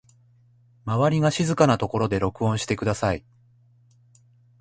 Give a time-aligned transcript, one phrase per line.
[0.83, 3.23] 周りが静かなところで録音してください